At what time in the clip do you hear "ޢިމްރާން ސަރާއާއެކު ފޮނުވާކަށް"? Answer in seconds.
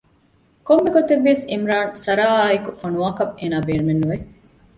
1.51-3.33